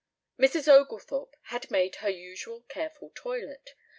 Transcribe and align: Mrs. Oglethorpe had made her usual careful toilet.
Mrs. 0.39 0.67
Oglethorpe 0.67 1.35
had 1.43 1.69
made 1.69 1.97
her 1.97 2.09
usual 2.09 2.61
careful 2.63 3.11
toilet. 3.13 3.75